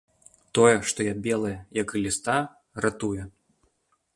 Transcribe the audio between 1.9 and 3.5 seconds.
гліста, ратуе.